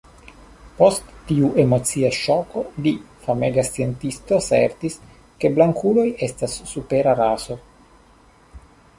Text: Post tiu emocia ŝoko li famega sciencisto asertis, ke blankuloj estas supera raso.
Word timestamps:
Post 0.77 1.09
tiu 1.31 1.49
emocia 1.63 2.07
ŝoko 2.19 2.63
li 2.85 2.93
famega 3.25 3.65
sciencisto 3.67 4.35
asertis, 4.39 4.95
ke 5.43 5.51
blankuloj 5.59 6.07
estas 6.29 6.55
supera 6.71 7.13
raso. 7.21 7.59